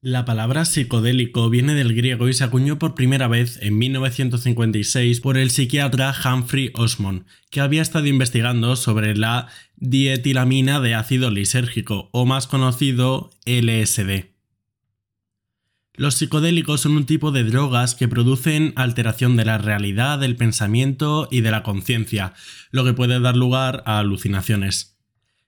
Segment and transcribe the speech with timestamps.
[0.00, 5.36] La palabra psicodélico viene del griego y se acuñó por primera vez en 1956 por
[5.36, 12.26] el psiquiatra Humphrey Osmond, que había estado investigando sobre la dietilamina de ácido lisérgico, o
[12.26, 14.26] más conocido LSD.
[15.94, 21.26] Los psicodélicos son un tipo de drogas que producen alteración de la realidad, del pensamiento
[21.28, 22.34] y de la conciencia,
[22.70, 24.97] lo que puede dar lugar a alucinaciones.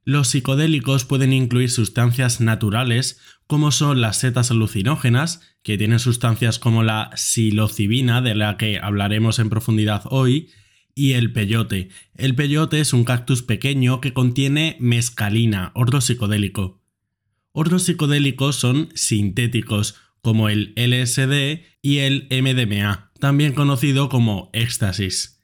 [0.05, 6.83] Los psicodélicos pueden incluir sustancias naturales, como son las setas alucinógenas, que tienen sustancias como
[6.83, 10.49] la psilocibina, de la que hablaremos en profundidad hoy,
[10.95, 11.89] y el peyote.
[12.15, 16.81] El peyote es un cactus pequeño que contiene mescalina, otro psicodélico.
[17.53, 25.41] Otros psicodélicos son sintéticos, como el LSD y el MDMA, también conocido como éxtasis.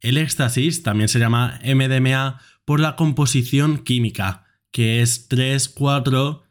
[0.00, 6.42] El éxtasis también se llama MDMA por la composición química, que es 3,4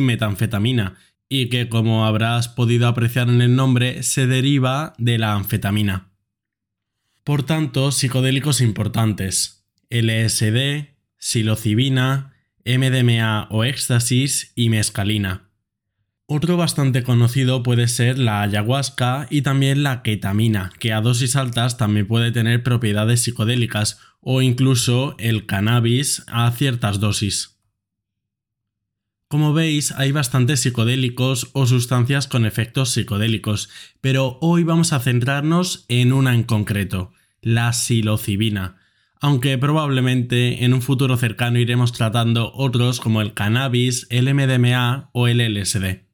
[0.00, 0.96] metanfetamina
[1.28, 6.10] y que como habrás podido apreciar en el nombre se deriva de la anfetamina.
[7.24, 15.48] Por tanto, psicodélicos importantes: LSD, psilocibina, MDMA o éxtasis y mescalina.
[16.26, 21.76] Otro bastante conocido puede ser la ayahuasca y también la ketamina, que a dosis altas
[21.76, 27.58] también puede tener propiedades psicodélicas, o incluso el cannabis a ciertas dosis.
[29.28, 33.68] Como veis, hay bastantes psicodélicos o sustancias con efectos psicodélicos,
[34.00, 38.76] pero hoy vamos a centrarnos en una en concreto, la psilocibina,
[39.20, 45.28] aunque probablemente en un futuro cercano iremos tratando otros como el cannabis, el MDMA o
[45.28, 46.11] el LSD.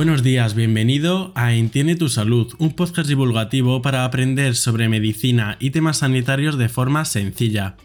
[0.00, 5.72] Buenos días, bienvenido a Entiende tu Salud, un podcast divulgativo para aprender sobre medicina y
[5.72, 7.76] temas sanitarios de forma sencilla.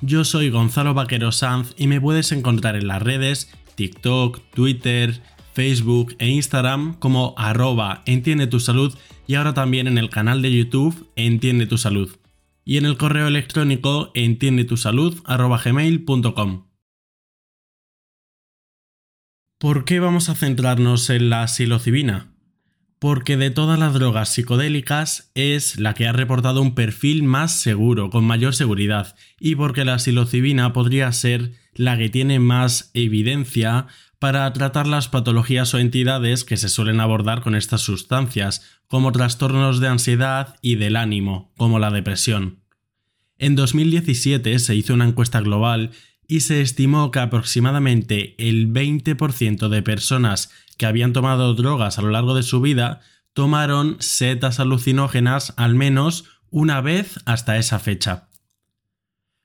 [0.00, 5.20] Yo soy Gonzalo Vaquero Sanz y me puedes encontrar en las redes TikTok, Twitter,
[5.52, 8.96] Facebook e Instagram como arroba Entiende tu Salud
[9.26, 12.16] y ahora también en el canal de YouTube Entiende tu Salud.
[12.64, 16.63] Y en el correo electrónico entiendetusalud.gmail.com.
[19.64, 22.34] ¿Por qué vamos a centrarnos en la psilocibina?
[22.98, 28.10] Porque de todas las drogas psicodélicas es la que ha reportado un perfil más seguro,
[28.10, 33.86] con mayor seguridad, y porque la psilocibina podría ser la que tiene más evidencia
[34.18, 39.80] para tratar las patologías o entidades que se suelen abordar con estas sustancias, como trastornos
[39.80, 42.60] de ansiedad y del ánimo, como la depresión.
[43.38, 45.92] En 2017 se hizo una encuesta global
[46.28, 52.10] y se estimó que aproximadamente el 20% de personas que habían tomado drogas a lo
[52.10, 53.00] largo de su vida
[53.32, 58.28] tomaron setas alucinógenas al menos una vez hasta esa fecha.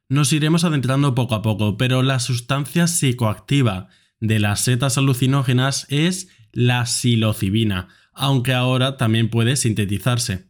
[0.10, 3.90] Nos iremos adentrando poco a poco, pero la sustancia psicoactiva
[4.20, 10.49] de las setas alucinógenas es la psilocibina, aunque ahora también puede sintetizarse.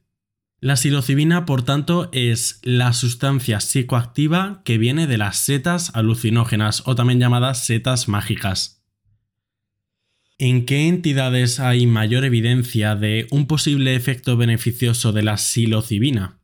[0.62, 6.96] La psilocibina, por tanto, es la sustancia psicoactiva que viene de las setas alucinógenas o
[6.96, 8.84] también llamadas setas mágicas.
[10.38, 16.40] ¿En qué entidades hay mayor evidencia de un posible efecto beneficioso de la psilocibina?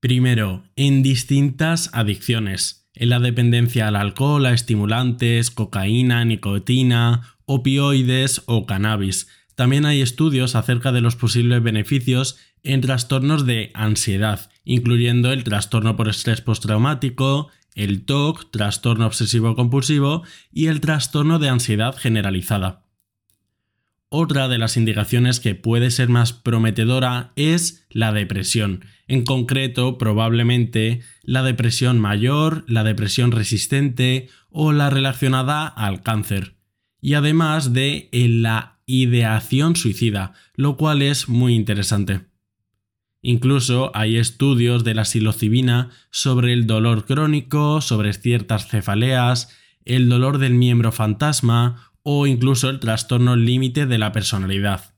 [0.00, 8.66] Primero, en distintas adicciones, en la dependencia al alcohol, a estimulantes, cocaína, nicotina, opioides o
[8.66, 9.28] cannabis.
[9.58, 15.96] También hay estudios acerca de los posibles beneficios en trastornos de ansiedad, incluyendo el trastorno
[15.96, 22.84] por estrés postraumático, el TOC, trastorno obsesivo compulsivo y el trastorno de ansiedad generalizada.
[24.08, 31.00] Otra de las indicaciones que puede ser más prometedora es la depresión, en concreto probablemente
[31.24, 36.54] la depresión mayor, la depresión resistente o la relacionada al cáncer,
[37.00, 42.22] y además de la ideación suicida, lo cual es muy interesante.
[43.20, 49.54] Incluso hay estudios de la psilocibina sobre el dolor crónico, sobre ciertas cefaleas,
[49.84, 54.94] el dolor del miembro fantasma o incluso el trastorno límite de la personalidad.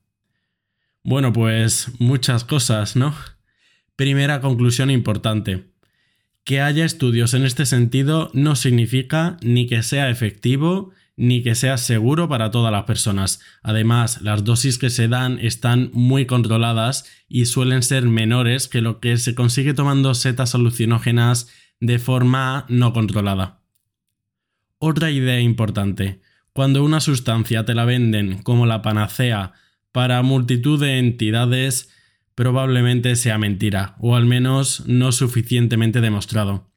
[1.03, 3.13] Bueno, pues muchas cosas, ¿no?
[3.97, 5.71] Primera conclusión importante.
[6.45, 11.77] Que haya estudios en este sentido no significa ni que sea efectivo ni que sea
[11.77, 13.41] seguro para todas las personas.
[13.63, 18.99] Además, las dosis que se dan están muy controladas y suelen ser menores que lo
[18.99, 21.49] que se consigue tomando setas alucinógenas
[21.79, 23.61] de forma no controlada.
[24.77, 26.21] Otra idea importante.
[26.53, 29.53] Cuando una sustancia te la venden como la panacea
[29.91, 31.89] para multitud de entidades,
[32.35, 36.71] probablemente sea mentira, o al menos no suficientemente demostrado.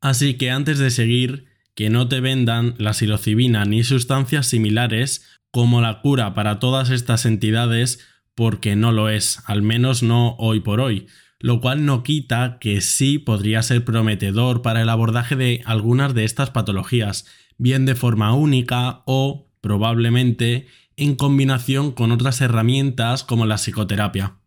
[0.00, 1.47] Así que antes de seguir,
[1.78, 7.24] que no te vendan la psilocibina ni sustancias similares como la cura para todas estas
[7.24, 8.04] entidades,
[8.34, 11.06] porque no lo es, al menos no hoy por hoy,
[11.38, 16.24] lo cual no quita que sí podría ser prometedor para el abordaje de algunas de
[16.24, 17.26] estas patologías,
[17.58, 20.66] bien de forma única o, probablemente,
[20.96, 24.38] en combinación con otras herramientas como la psicoterapia.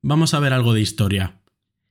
[0.00, 1.42] Vamos a ver algo de historia.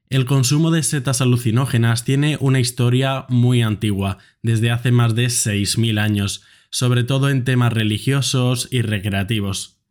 [0.10, 6.00] El consumo de setas alucinógenas tiene una historia muy antigua, desde hace más de 6.000
[6.00, 9.82] años, sobre todo en temas religiosos y recreativos.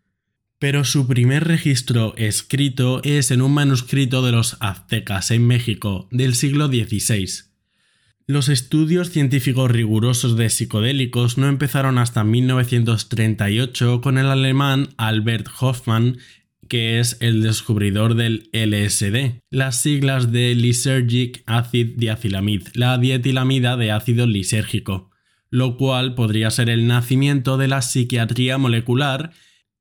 [0.58, 6.34] Pero su primer registro escrito es en un manuscrito de los aztecas en México del
[6.34, 7.28] siglo XVI.
[8.26, 16.18] Los estudios científicos rigurosos de psicodélicos no empezaron hasta 1938 con el alemán Albert Hoffmann
[16.68, 23.92] que es el descubridor del LSD, las siglas de Lysergic Acid Diethylamide, la dietilamida de
[23.92, 25.10] ácido lisérgico,
[25.50, 29.32] lo cual podría ser el nacimiento de la psiquiatría molecular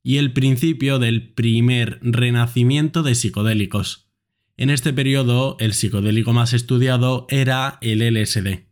[0.03, 4.11] y el principio del primer renacimiento de psicodélicos.
[4.57, 8.65] En este periodo, el psicodélico más estudiado era el LSD.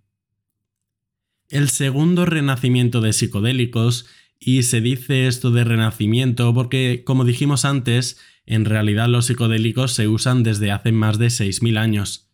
[1.50, 4.06] El segundo renacimiento de psicodélicos
[4.46, 10.08] y se dice esto de renacimiento porque, como dijimos antes, en realidad los psicodélicos se
[10.08, 12.30] usan desde hace más de 6.000 años.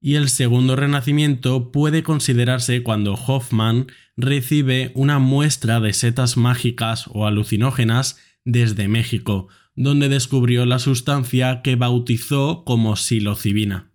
[0.00, 7.26] Y el segundo renacimiento puede considerarse cuando Hoffman recibe una muestra de setas mágicas o
[7.26, 13.90] alucinógenas desde México, donde descubrió la sustancia que bautizó como psilocibina.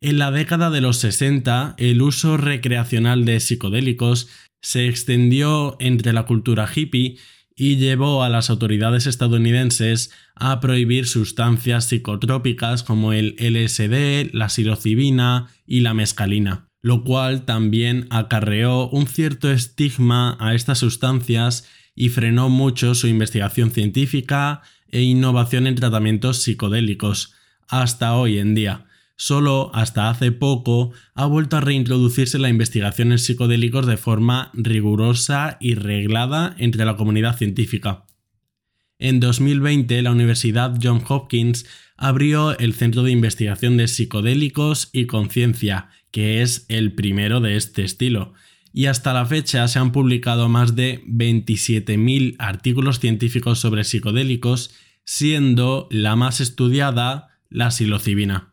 [0.00, 4.28] En la década de los 60, el uso recreacional de psicodélicos
[4.62, 7.18] se extendió entre la cultura hippie
[7.54, 15.48] y llevó a las autoridades estadounidenses a prohibir sustancias psicotrópicas como el LSD, la psilocibina
[15.66, 22.48] y la mescalina, lo cual también acarreó un cierto estigma a estas sustancias y frenó
[22.48, 27.34] mucho su investigación científica e innovación en tratamientos psicodélicos,
[27.68, 28.86] hasta hoy en día
[29.16, 35.58] Solo hasta hace poco ha vuelto a reintroducirse la investigación en psicodélicos de forma rigurosa
[35.60, 38.04] y reglada entre la comunidad científica.
[38.98, 41.66] En 2020, la Universidad Johns Hopkins
[41.96, 47.82] abrió el Centro de Investigación de Psicodélicos y Conciencia, que es el primero de este
[47.82, 48.32] estilo,
[48.72, 54.74] y hasta la fecha se han publicado más de 27.000 artículos científicos sobre psicodélicos,
[55.04, 58.51] siendo la más estudiada la psilocibina.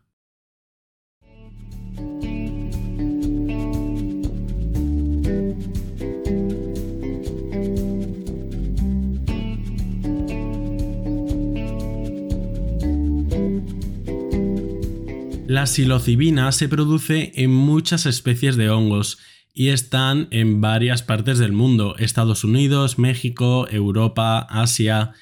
[15.50, 19.18] La psilocibina se produce en muchas especies de hongos
[19.52, 25.14] y están en varias partes del mundo, Estados Unidos, México, Europa, Asia,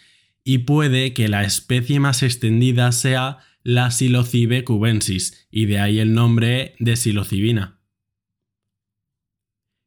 [0.43, 6.13] y puede que la especie más extendida sea la Psilocybe cubensis, y de ahí el
[6.13, 7.79] nombre de psilocibina.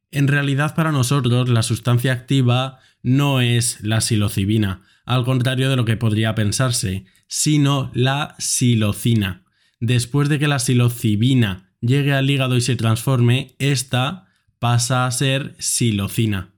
[0.09, 5.85] En realidad para nosotros la sustancia activa no es la psilocibina, al contrario de lo
[5.85, 9.43] que podría pensarse, sino la psilocina
[9.81, 14.27] después de que la psilocibina llegue al hígado y se transforme, esta
[14.59, 16.53] pasa a ser psilocina.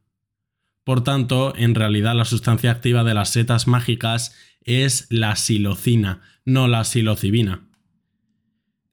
[0.84, 6.68] Por tanto, en realidad la sustancia activa de las setas mágicas es la psilocina, no
[6.68, 7.62] la psilocibina.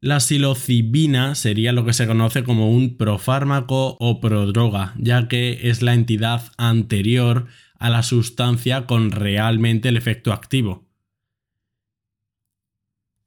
[0.00, 5.82] La psilocibina sería lo que se conoce como un profármaco o prodroga, ya que es
[5.82, 10.89] la entidad anterior a la sustancia con realmente el efecto activo.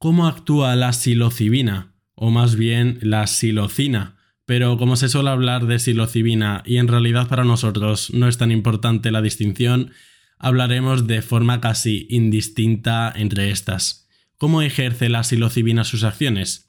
[0.04, 1.94] ¿Cómo actúa la psilocibina?
[2.14, 4.18] O más bien la psilocina.
[4.44, 8.52] Pero como se suele hablar de psilocibina y en realidad para nosotros no es tan
[8.52, 9.92] importante la distinción,
[10.38, 14.06] hablaremos de forma casi indistinta entre estas.
[14.36, 16.68] ¿Cómo ejerce la psilocibina sus acciones?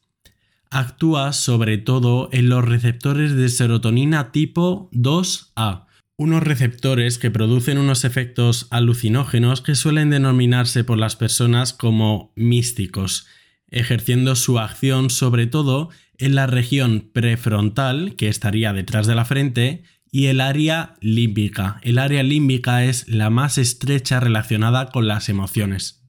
[0.70, 5.85] Actúa sobre todo en los receptores de serotonina tipo 2A,
[6.18, 13.28] unos receptores que producen unos efectos alucinógenos que suelen denominarse por las personas como místicos,
[13.70, 19.84] ejerciendo su acción sobre todo en la región prefrontal, que estaría detrás de la frente,
[20.10, 21.82] y el área límbica.
[21.84, 26.06] El área límbica es la más estrecha relacionada con las emociones.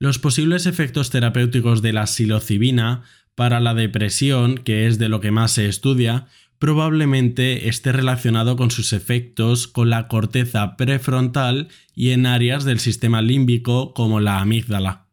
[0.00, 3.04] Los posibles efectos terapéuticos de la psilocibina
[3.36, 6.26] para la depresión, que es de lo que más se estudia,
[6.64, 13.20] probablemente esté relacionado con sus efectos con la corteza prefrontal y en áreas del sistema
[13.20, 15.08] límbico como la amígdala.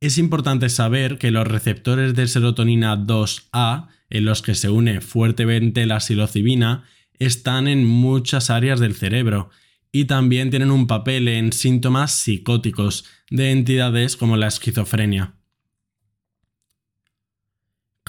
[0.00, 5.86] Es importante saber que los receptores de serotonina 2A, en los que se une fuertemente
[5.86, 6.82] la psilocibina,
[7.20, 9.50] están en muchas áreas del cerebro
[9.92, 15.34] y también tienen un papel en síntomas psicóticos de entidades como la esquizofrenia.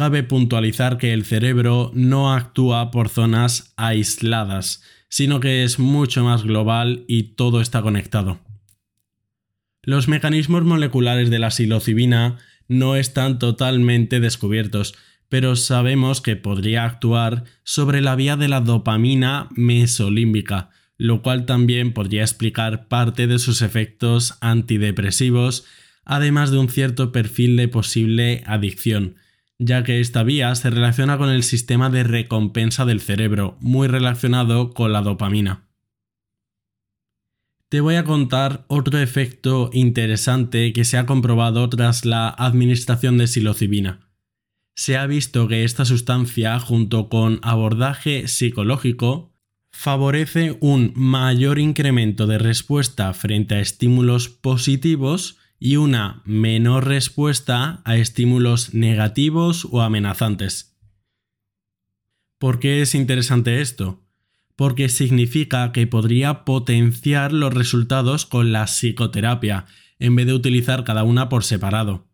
[0.02, 6.42] Cabe puntualizar que el cerebro no actúa por zonas aisladas, sino que es mucho más
[6.42, 8.40] global y todo está conectado.
[9.84, 14.96] Los mecanismos moleculares de la psilocibina no están totalmente descubiertos,
[15.30, 21.94] pero sabemos que podría actuar sobre la vía de la dopamina mesolímbica, lo cual también
[21.94, 25.64] podría explicar parte de sus efectos antidepresivos,
[26.06, 29.18] además de un cierto perfil de posible adicción,
[29.64, 34.74] ya que esta vía se relaciona con el sistema de recompensa del cerebro, muy relacionado
[34.74, 35.68] con la dopamina.
[37.70, 43.28] Te voy a contar otro efecto interesante que se ha comprobado tras la administración de
[43.28, 44.10] psilocibina.
[44.76, 49.32] Se ha visto que esta sustancia, junto con abordaje psicológico,
[49.72, 57.96] favorece un mayor incremento de respuesta frente a estímulos positivos y una menor respuesta a
[57.96, 60.76] estímulos negativos o amenazantes.
[62.40, 64.04] ¿Por qué es interesante esto?
[64.56, 69.68] Porque significa que podría potenciar los resultados con la psicoterapia,
[70.00, 72.08] en vez de utilizar cada una por separado.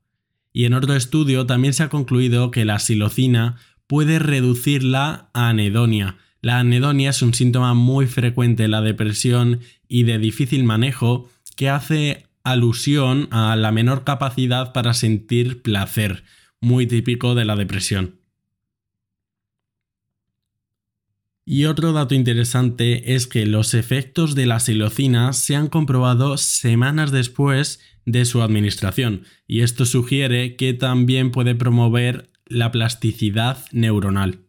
[0.51, 3.55] Y en otro estudio también se ha concluido que la silocina
[3.87, 10.03] puede reducir la anedonia, la anedonia es un síntoma muy frecuente en la depresión y
[10.03, 16.23] de difícil manejo que hace alusión a la menor capacidad para sentir placer,
[16.59, 18.19] muy típico de la depresión.
[21.49, 27.11] Y otro dato interesante es que los efectos de la silocina se han comprobado semanas
[27.11, 34.41] después de su administración, y esto sugiere que también puede promover la plasticidad neuronal.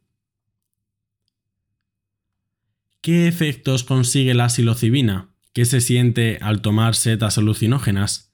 [3.00, 5.30] ¿Qué efectos consigue la psilocibina?
[5.58, 8.32] ¿Qué se siente al tomar setas alucinógenas?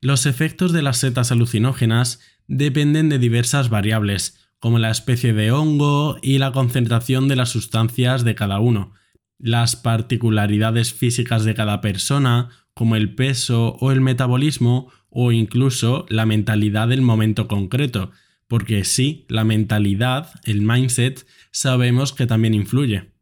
[0.00, 6.18] Los efectos de las setas alucinógenas dependen de diversas variables, como la especie de hongo
[6.20, 8.92] y la concentración de las sustancias de cada uno,
[9.38, 16.26] las particularidades físicas de cada persona, como el peso o el metabolismo, o incluso la
[16.26, 18.10] mentalidad del momento concreto,
[18.48, 23.12] porque sí, la mentalidad, el mindset, sabemos que también influye.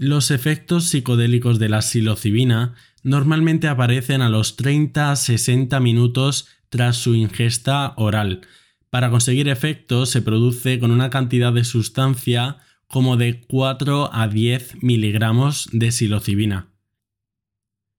[0.00, 7.16] Los efectos psicodélicos de la psilocibina normalmente aparecen a los 30 60 minutos tras su
[7.16, 8.42] ingesta oral.
[8.90, 14.84] Para conseguir efectos se produce con una cantidad de sustancia como de 4 a 10
[14.84, 16.68] miligramos de psilocibina.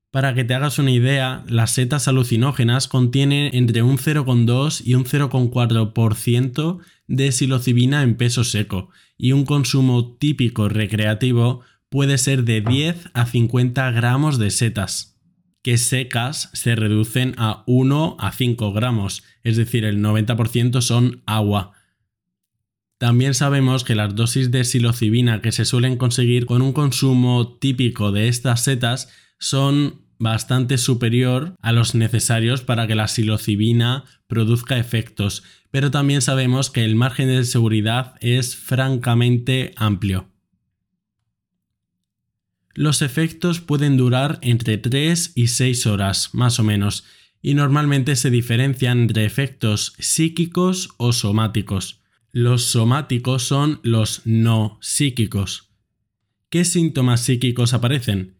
[0.10, 5.03] Para que te hagas una idea, las setas alucinógenas contienen entre un 0,2 y un
[5.03, 13.10] 0,4% de psilocibina en peso seco, y un consumo típico recreativo puede ser de 10
[13.13, 15.19] a 50 gramos de setas,
[15.62, 21.74] que secas se reducen a 1 a 5 gramos, es decir, el 90% son agua.
[22.98, 28.12] También sabemos que las dosis de psilocibina que se suelen conseguir con un consumo típico
[28.12, 35.43] de estas setas son bastante superior a los necesarios para que la psilocibina produzca efectos,
[35.72, 40.28] pero también sabemos que el margen de seguridad es francamente amplio.
[42.75, 47.05] Los efectos pueden durar entre 3 y 6 horas, más o menos,
[47.41, 52.01] y normalmente se diferencian entre efectos psíquicos o somáticos.
[52.31, 55.69] Los somáticos son los no psíquicos.
[56.49, 58.35] ¿Qué síntomas psíquicos aparecen?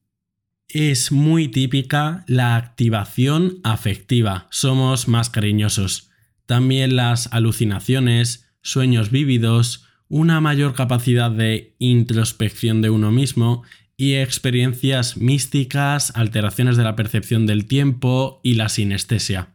[0.68, 6.12] Es muy típica la activación afectiva, somos más cariñosos.
[6.46, 13.64] También las alucinaciones, sueños vívidos, una mayor capacidad de introspección de uno mismo
[14.00, 19.50] y experiencias místicas, alteraciones de la percepción del tiempo y la sinestesia.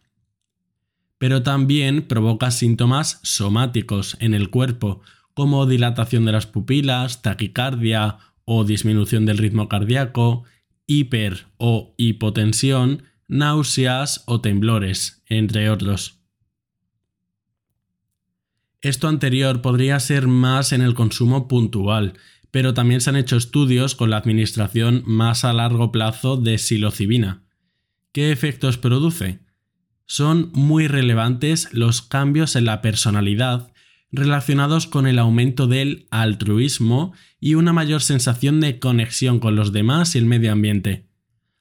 [1.17, 5.01] Pero también provoca síntomas somáticos en el cuerpo,
[5.33, 10.45] como dilatación de las pupilas, taquicardia o disminución del ritmo cardíaco,
[10.87, 16.21] hiper o hipotensión, náuseas o temblores, entre otros.
[18.83, 22.19] Esto anterior podría ser más en el consumo puntual,
[22.55, 27.43] pero también se han hecho estudios con la administración más a largo plazo de psilocibina.
[28.13, 29.41] ¿Qué efectos produce?
[30.07, 33.73] Son muy relevantes los cambios en la personalidad,
[34.13, 40.15] relacionados con el aumento del altruismo y una mayor sensación de conexión con los demás
[40.15, 41.09] y el medio ambiente.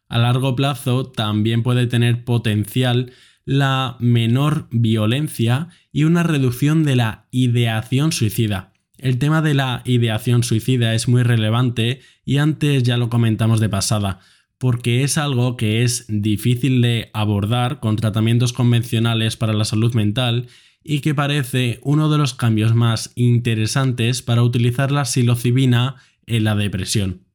[0.10, 3.14] A largo plazo también puede tener potencial
[3.46, 8.73] la menor violencia y una reducción de la ideación suicida.
[9.04, 13.68] El tema de la ideación suicida es muy relevante y antes ya lo comentamos de
[13.68, 14.22] pasada,
[14.58, 20.48] porque es algo que es difícil de abordar con tratamientos convencionales para la salud mental
[20.86, 26.56] y que parece uno de los cambios más interesantes para utilizar la psilocibina en la
[26.56, 27.26] depresión.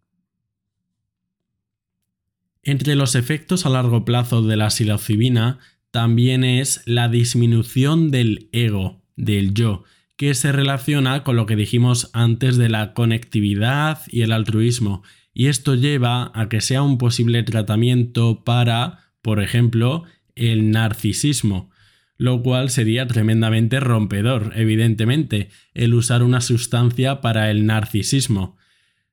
[2.63, 5.59] Entre los efectos a largo plazo de la psilocibina
[5.91, 9.85] también es la disminución del ego, del yo,
[10.19, 15.47] que se relaciona con lo que dijimos antes de la conectividad y el altruismo, y
[15.47, 20.03] esto lleva a que sea un posible tratamiento para, por ejemplo,
[20.35, 21.71] el narcisismo,
[22.17, 28.57] lo cual sería tremendamente rompedor, evidentemente, el usar una sustancia para el narcisismo.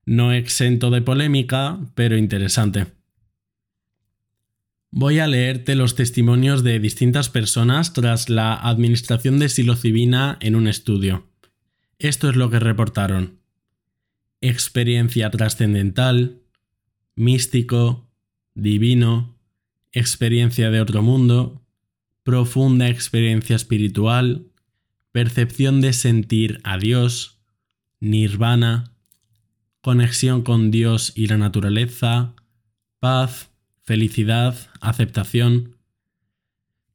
[0.06, 2.88] No exento de polémica, pero interesante.
[4.92, 10.68] Voy a leerte los testimonios de distintas personas tras la administración de psilocibina en un
[10.68, 11.28] estudio.
[12.00, 13.40] Esto es lo que reportaron.
[14.42, 16.42] Experiencia trascendental,
[17.16, 18.08] místico,
[18.54, 19.36] divino,
[19.92, 21.62] experiencia de otro mundo,
[22.24, 24.48] profunda experiencia espiritual,
[25.12, 27.40] percepción de sentir a Dios,
[28.00, 28.92] nirvana,
[29.82, 32.34] conexión con Dios y la naturaleza,
[33.00, 33.52] paz,
[33.86, 35.78] felicidad, aceptación.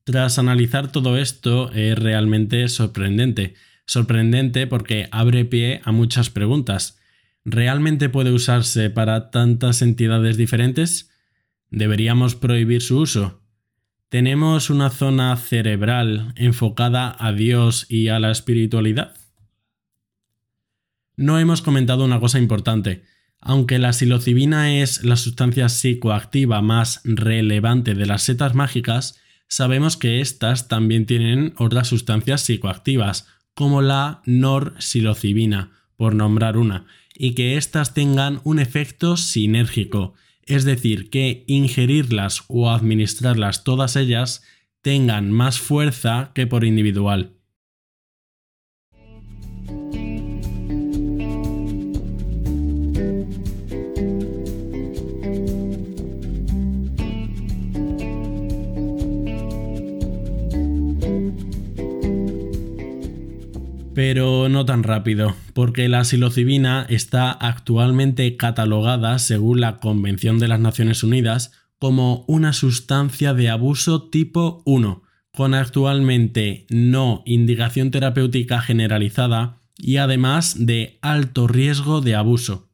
[0.05, 3.55] Tras analizar todo esto es realmente sorprendente.
[3.87, 7.01] Sorprendente porque abre pie a muchas preguntas.
[7.45, 11.11] ¿Realmente puede usarse para tantas entidades diferentes?
[11.71, 13.41] ¿Deberíamos prohibir su uso?
[14.09, 19.17] ¿Tenemos una zona cerebral enfocada a Dios y a la espiritualidad?
[21.17, 23.05] No hemos comentado una cosa importante.
[23.41, 30.21] Aunque la psilocibina es la sustancia psicoactiva más relevante de las setas mágicas, sabemos que
[30.21, 37.95] estas también tienen otras sustancias psicoactivas, como la norpsilocibina, por nombrar una, y que éstas
[37.95, 40.15] tengan un efecto sinérgico,
[40.45, 44.43] es decir, que ingerirlas o administrarlas todas ellas
[44.83, 47.40] tengan más fuerza que por individual.
[64.01, 70.59] Pero no tan rápido, porque la psilocibina está actualmente catalogada, según la Convención de las
[70.59, 75.03] Naciones Unidas, como una sustancia de abuso tipo 1,
[75.35, 82.71] con actualmente no indicación terapéutica generalizada y además de alto riesgo de abuso.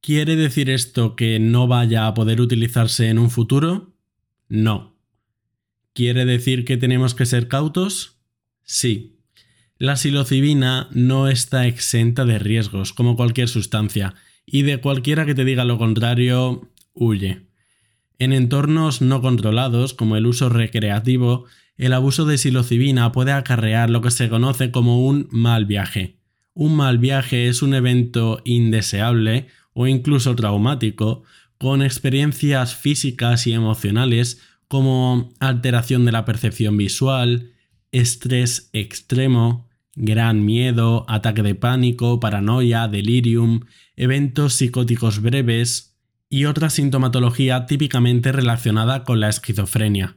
[0.00, 3.94] ¿Quiere decir esto que no vaya a poder utilizarse en un futuro?
[4.48, 4.96] No.
[5.92, 8.18] ¿Quiere decir que tenemos que ser cautos?
[8.64, 9.13] Sí.
[9.78, 14.14] La psilocibina no está exenta de riesgos, como cualquier sustancia,
[14.46, 17.42] y de cualquiera que te diga lo contrario, huye.
[18.20, 24.00] En entornos no controlados, como el uso recreativo, el abuso de psilocibina puede acarrear lo
[24.00, 26.18] que se conoce como un mal viaje.
[26.52, 31.24] Un mal viaje es un evento indeseable o incluso traumático,
[31.58, 37.53] con experiencias físicas y emocionales como alteración de la percepción visual,
[37.94, 43.60] estrés extremo, gran miedo, ataque de pánico, paranoia, delirium,
[43.94, 45.96] eventos psicóticos breves
[46.28, 50.16] y otra sintomatología típicamente relacionada con la esquizofrenia.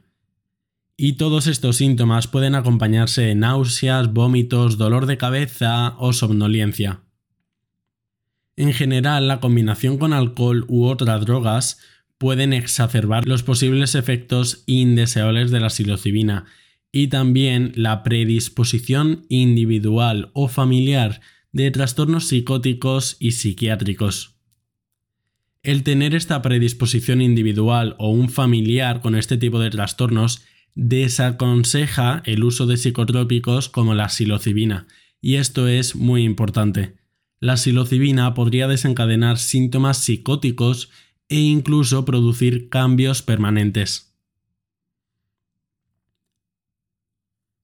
[0.96, 7.02] Y todos estos síntomas pueden acompañarse de náuseas, vómitos, dolor de cabeza o somnolencia.
[8.56, 11.78] En general, la combinación con alcohol u otras drogas
[12.18, 16.46] pueden exacerbar los posibles efectos indeseables de la psilocibina
[16.92, 21.20] y también la predisposición individual o familiar
[21.52, 24.36] de trastornos psicóticos y psiquiátricos.
[25.62, 30.42] El tener esta predisposición individual o un familiar con este tipo de trastornos
[30.74, 34.86] desaconseja el uso de psicotrópicos como la psilocibina,
[35.20, 36.94] y esto es muy importante.
[37.40, 40.90] La psilocibina podría desencadenar síntomas psicóticos
[41.28, 44.07] e incluso producir cambios permanentes.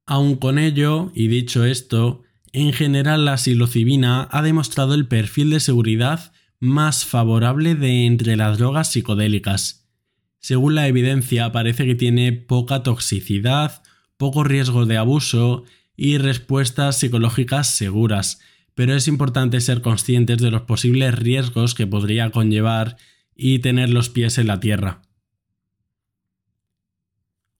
[0.06, 5.60] Aun con ello, y dicho esto, en general la psilocibina ha demostrado el perfil de
[5.60, 9.88] seguridad más favorable de entre las drogas psicodélicas.
[10.40, 13.82] Según la evidencia, parece que tiene poca toxicidad,
[14.16, 15.64] poco riesgo de abuso
[15.96, 18.40] y respuestas psicológicas seguras,
[18.74, 22.96] pero es importante ser conscientes de los posibles riesgos que podría conllevar
[23.34, 25.02] y tener los pies en la tierra.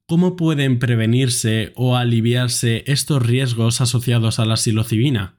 [0.07, 5.39] ¿Cómo pueden prevenirse o aliviarse estos riesgos asociados a la psilocibina?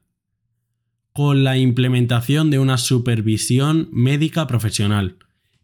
[1.14, 5.18] Con la implementación de una supervisión médica profesional.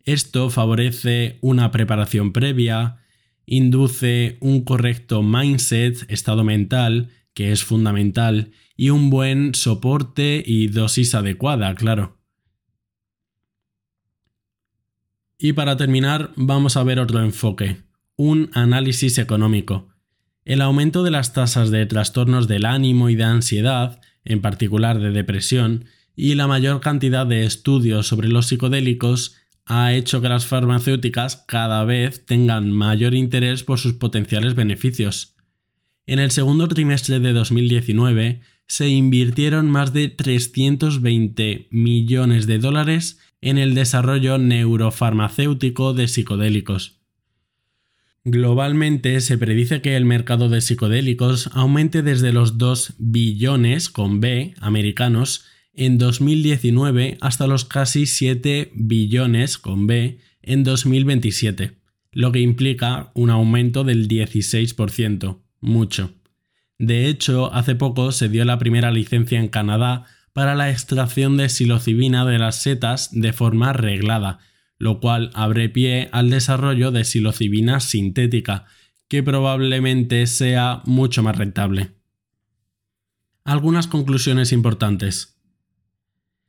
[0.06, 3.00] Esto favorece una preparación previa,
[3.48, 11.16] induce un correcto mindset, estado mental, que es fundamental, y un buen soporte y dosis
[11.16, 12.20] adecuada, claro.
[15.40, 17.78] Y para terminar, vamos a ver otro enfoque,
[18.22, 19.90] un análisis económico.
[20.46, 25.10] El aumento de las tasas de trastornos del ánimo y de ansiedad, en particular de
[25.10, 31.44] depresión, y la mayor cantidad de estudios sobre los psicodélicos ha hecho que las farmacéuticas
[31.48, 35.36] cada vez tengan mayor interés por sus potenciales beneficios.
[36.06, 43.58] En el segundo trimestre de 2019 se invirtieron más de 320 millones de dólares en
[43.58, 47.01] el desarrollo neurofarmacéutico de psicodélicos.
[48.24, 54.54] Globalmente se predice que el mercado de psicodélicos aumente desde los 2 billones con B
[54.60, 61.78] americanos en 2019 hasta los casi 7 billones con B en 2027,
[62.12, 66.14] lo que implica un aumento del 16%, mucho.
[66.78, 71.50] De hecho, hace poco se dio la primera licencia en Canadá para la extracción de
[71.50, 74.40] psilocibina de las setas de forma reglada,
[74.82, 78.66] lo cual abre pie al desarrollo de psilocibina sintética,
[79.08, 81.92] que probablemente sea mucho más rentable.
[83.44, 85.40] Algunas conclusiones importantes.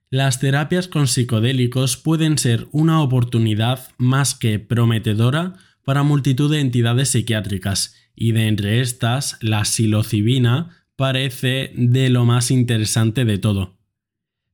[0.09, 7.11] Las terapias con psicodélicos pueden ser una oportunidad más que prometedora para multitud de entidades
[7.11, 13.82] psiquiátricas, y de entre estas, la psilocibina parece de lo más interesante de todo.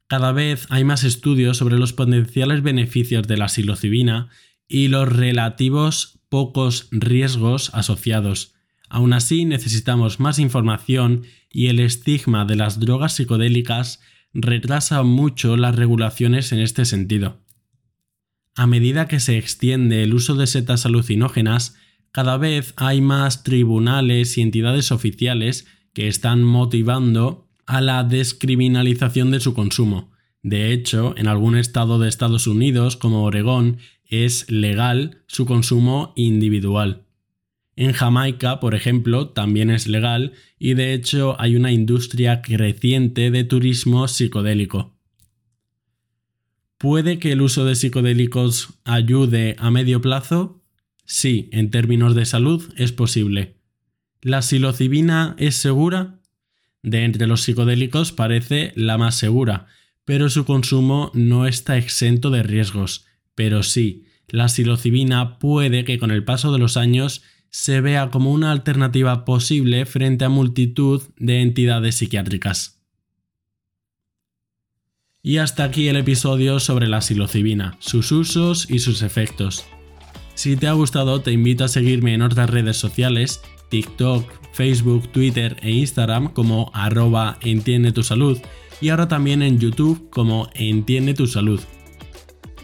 [0.09, 4.31] Cada vez hay más estudios sobre los potenciales beneficios de la psilocibina
[4.67, 8.55] y los relativos pocos riesgos asociados.
[8.89, 14.01] Aún así, necesitamos más información y el estigma de las drogas psicodélicas
[14.33, 17.43] retrasa mucho las regulaciones en este sentido.
[18.55, 21.77] A medida que se extiende el uso de setas alucinógenas,
[22.13, 29.41] cada vez hay más tribunales y entidades oficiales que están motivando a la descriminalización de
[29.41, 30.11] su consumo.
[30.43, 33.77] De hecho, en algún estado de Estados Unidos, como Oregón,
[34.07, 37.05] es legal su consumo individual.
[37.77, 43.45] En Jamaica, por ejemplo, también es legal y de hecho hay una industria creciente de
[43.45, 44.97] turismo psicodélico.
[46.79, 50.65] ¿Puede que el uso de psicodélicos ayude a medio plazo?
[51.05, 53.57] Sí, en términos de salud es posible.
[54.23, 56.18] ¿La psilocibina es segura?
[56.83, 59.67] De entre los psicodélicos parece la más segura,
[60.05, 63.05] pero su consumo no está exento de riesgos.
[63.35, 68.33] Pero sí, la psilocibina puede que con el paso de los años se vea como
[68.33, 72.81] una alternativa posible frente a multitud de entidades psiquiátricas.
[75.23, 79.67] Y hasta aquí el episodio sobre la psilocibina, sus usos y sus efectos.
[80.35, 85.57] Si te ha gustado te invito a seguirme en otras redes sociales, TikTok, Facebook, Twitter
[85.63, 88.39] e Instagram como arroba entiende tu salud
[88.81, 91.61] y ahora también en YouTube como entiende tu salud.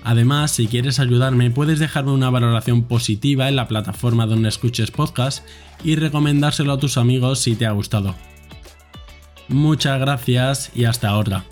[0.03, 5.47] Además, si quieres ayudarme, puedes dejarme una valoración positiva en la plataforma donde escuches podcast
[5.83, 8.15] y recomendárselo a tus amigos si te ha gustado.
[9.49, 11.45] Muchas gracias y hasta ahora.